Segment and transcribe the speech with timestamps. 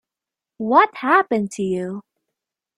[0.57, 2.01] What happened to you?